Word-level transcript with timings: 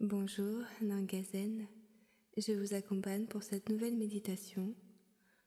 Bonjour, 0.00 0.62
Nangazen. 0.80 1.66
Je 2.36 2.52
vous 2.52 2.72
accompagne 2.72 3.26
pour 3.26 3.42
cette 3.42 3.68
nouvelle 3.68 3.96
méditation 3.96 4.72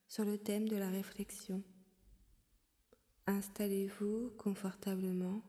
sur 0.10 0.26
le 0.26 0.38
thème 0.38 0.68
de 0.68 0.76
la 0.76 0.90
réflexion. 0.90 1.64
Installez-vous 3.28 4.34
confortablement, 4.38 5.42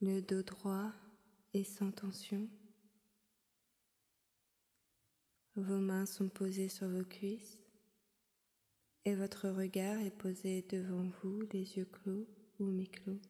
le 0.00 0.20
dos 0.20 0.42
droit 0.42 0.90
et 1.52 1.62
sans 1.62 1.92
tension. 1.92 2.48
Vos 5.54 5.78
mains 5.78 6.06
sont 6.06 6.28
posées 6.28 6.68
sur 6.68 6.88
vos 6.88 7.04
cuisses 7.04 7.56
et 9.04 9.14
votre 9.14 9.48
regard 9.48 10.00
est 10.00 10.10
posé 10.10 10.62
devant 10.62 11.08
vous, 11.22 11.42
les 11.52 11.76
yeux 11.76 11.84
clos 11.86 12.26
ou 12.58 12.64
mi-clos. 12.64 13.20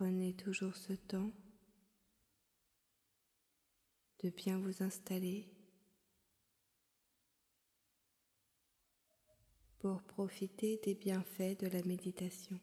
Prenez 0.00 0.32
toujours 0.32 0.74
ce 0.76 0.94
temps 0.94 1.30
de 4.24 4.30
bien 4.30 4.58
vous 4.58 4.82
installer 4.82 5.46
pour 9.78 10.02
profiter 10.04 10.80
des 10.82 10.94
bienfaits 10.94 11.60
de 11.60 11.66
la 11.66 11.82
méditation. 11.82 12.58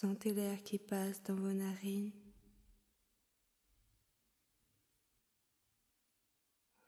Sentez 0.00 0.32
l'air 0.32 0.62
qui 0.62 0.78
passe 0.78 1.24
dans 1.24 1.34
vos 1.34 1.52
narines. 1.52 2.12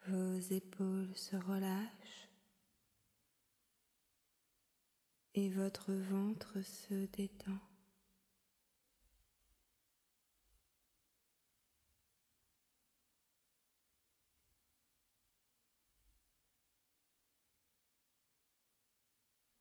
Vos 0.06 0.39
épaules 0.39 1.16
se 1.16 1.34
relâchent 1.34 2.28
et 5.34 5.50
votre 5.50 5.92
ventre 5.92 6.62
se 6.62 7.06
détend. 7.06 7.58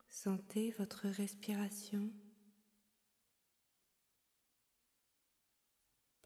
Sentez 0.07 0.69
votre 0.77 1.07
respiration. 1.07 2.11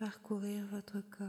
Parcourir 0.03 0.65
votre 0.65 0.99
corps. 0.99 1.27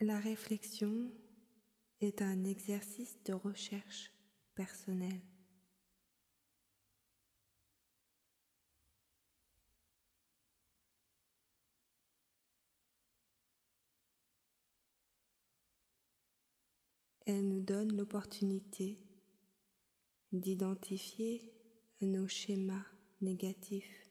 La 0.00 0.18
réflexion 0.18 1.12
est 2.00 2.22
un 2.22 2.42
exercice 2.42 3.22
de 3.22 3.34
recherche 3.34 4.10
personnelle. 4.56 5.35
Elle 17.26 17.48
nous 17.48 17.60
donne 17.60 17.96
l'opportunité 17.96 19.00
d'identifier 20.32 21.52
nos 22.00 22.28
schémas 22.28 22.86
négatifs. 23.20 24.02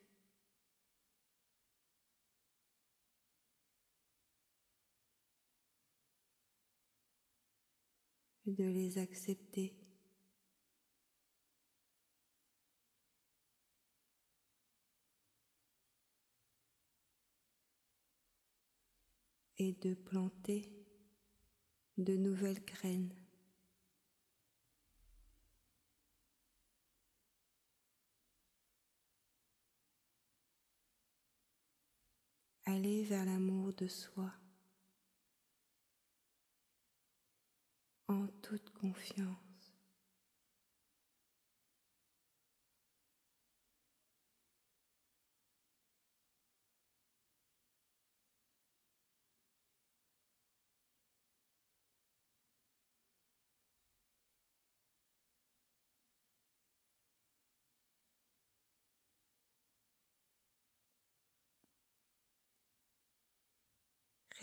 de 8.45 8.63
les 8.63 8.99
accepter. 8.99 9.75
et 19.57 19.71
de 19.71 19.93
planter 19.93 20.84
de 21.97 22.15
nouvelles 22.15 22.63
graines. 22.65 23.13
Aller 32.65 33.03
vers 33.03 33.25
l'amour 33.25 33.73
de 33.73 33.87
soi 33.87 34.31
en 38.07 38.27
toute 38.41 38.71
confiance. 38.71 39.44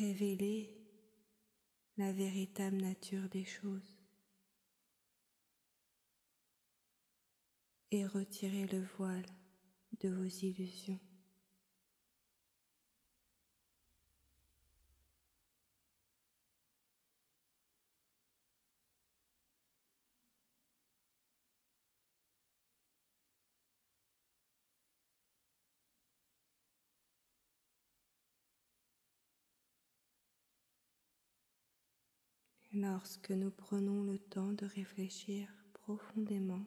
Révéler 0.03 0.69
la 1.97 2.13
véritable 2.13 2.77
nature 2.77 3.29
des 3.29 3.45
choses 3.45 4.01
et 7.93 8.05
retirer 8.05 8.67
le 8.67 8.85
voile 8.97 9.27
de 10.01 10.09
vos 10.09 10.25
illusions. 10.25 10.99
Lorsque 32.75 33.31
nous 33.31 33.51
prenons 33.51 34.03
le 34.03 34.19
temps 34.19 34.53
de 34.53 34.67
réfléchir 34.67 35.49
profondément. 35.73 36.65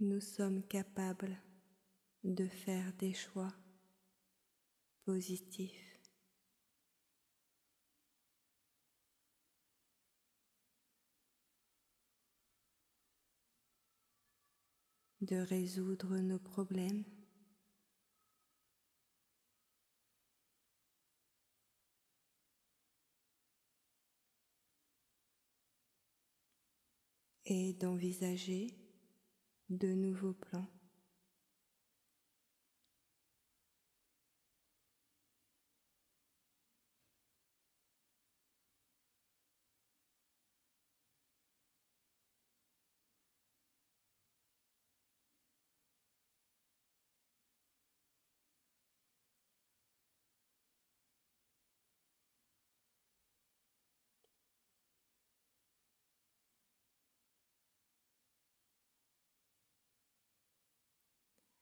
Nous 0.00 0.20
sommes 0.20 0.62
capables 0.64 1.36
de 2.24 2.46
faire 2.46 2.92
des 2.98 3.14
choix 3.14 3.52
positifs. 5.04 5.93
De 15.24 15.36
résoudre 15.36 16.18
nos 16.18 16.38
problèmes. 16.38 17.04
et 27.46 27.74
d'envisager 27.74 28.74
de 29.68 29.88
nouveaux 29.88 30.32
plans. 30.32 30.66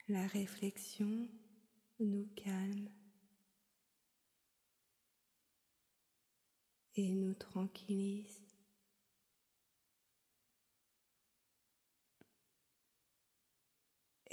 La 0.09 0.27
réflexion 0.27 1.29
nous 2.01 2.29
calme 2.35 2.91
et 6.95 7.15
nous 7.15 7.35
tranquillise. 7.35 8.43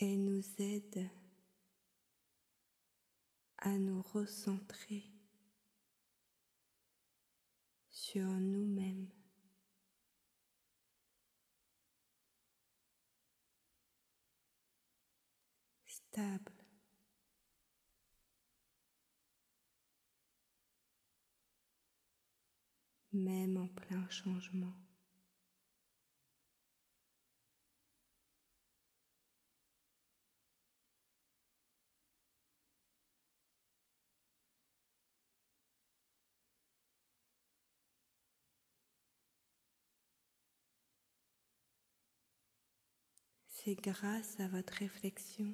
et 0.01 0.15
nous 0.15 0.41
aide 0.59 1.09
à 3.57 3.77
nous 3.77 4.01
recentrer 4.01 5.03
sur 7.89 8.23
nous-mêmes. 8.23 9.18
Même 23.19 23.57
en 23.57 23.67
plein 23.67 24.09
changement. 24.09 24.73
C'est 43.49 43.75
grâce 43.75 44.39
à 44.39 44.47
votre 44.47 44.71
réflexion 44.75 45.53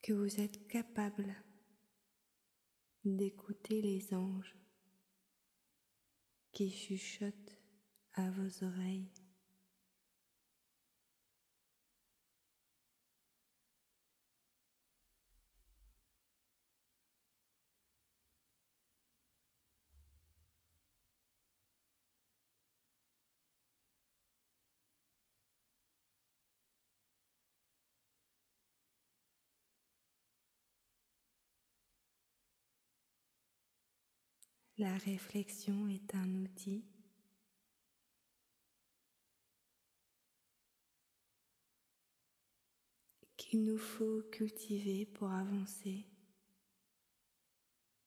que 0.00 0.12
vous 0.12 0.40
êtes 0.40 0.68
capable 0.68 1.34
d'écouter 3.04 3.82
les 3.82 4.14
anges 4.14 4.56
qui 6.52 6.70
chuchotent 6.70 7.58
à 8.14 8.30
vos 8.30 8.64
oreilles. 8.64 9.10
La 34.82 34.96
réflexion 34.96 35.86
est 35.86 36.12
un 36.16 36.42
outil 36.42 36.84
qu'il 43.36 43.62
nous 43.62 43.78
faut 43.78 44.22
cultiver 44.32 45.06
pour 45.06 45.30
avancer 45.30 46.04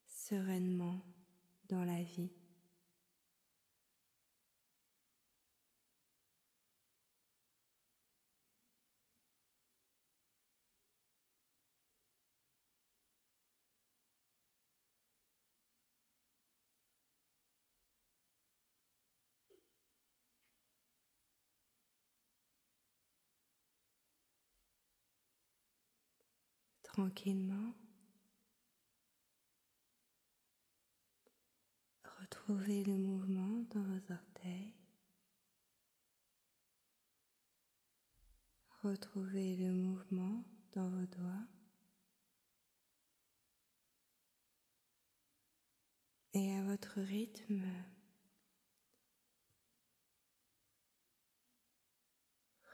sereinement 0.06 1.00
dans 1.70 1.86
la 1.86 2.04
vie. 2.04 2.34
Tranquillement. 26.96 27.74
Retrouvez 32.22 32.86
le 32.86 32.98
mouvement 32.98 33.66
dans 33.74 33.84
vos 33.84 34.14
orteils. 34.14 34.74
Retrouvez 38.82 39.58
le 39.58 39.74
mouvement 39.74 40.46
dans 40.72 40.88
vos 40.88 41.06
doigts. 41.18 41.48
Et 46.34 46.56
à 46.56 46.64
votre 46.64 47.02
rythme, 47.02 47.62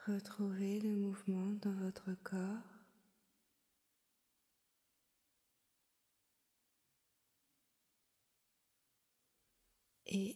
retrouvez 0.06 0.80
le 0.80 0.96
mouvement 0.96 1.56
dans 1.64 1.74
votre 1.74 2.14
corps. 2.24 2.81
Et 10.12 10.36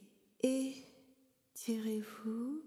étirez-vous 1.54 2.64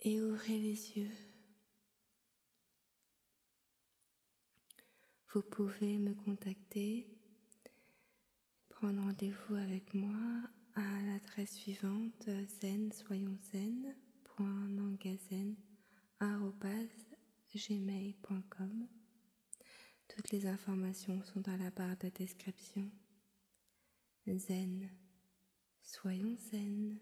et 0.00 0.20
ouvrez 0.20 0.58
les 0.58 0.98
yeux. 0.98 1.12
Vous 5.32 5.42
pouvez 5.42 5.98
me 5.98 6.12
contacter, 6.14 7.06
prendre 8.68 9.00
rendez-vous 9.00 9.54
avec 9.54 9.94
moi 9.94 10.18
à 10.74 11.02
l'adresse 11.02 11.54
suivante 11.54 12.28
zen 12.60 12.92
soyons 12.92 13.38
gmail.com. 17.54 18.88
Toutes 20.08 20.30
les 20.32 20.46
informations 20.46 21.22
sont 21.22 21.40
dans 21.40 21.56
la 21.56 21.70
barre 21.70 21.96
de 21.98 22.08
description 22.08 22.90
zen. 24.46 24.90
Soyons 25.82 26.50
zen. 26.50 27.00